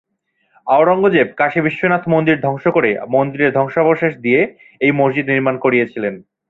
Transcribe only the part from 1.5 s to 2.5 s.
বিশ্বনাথ মন্দির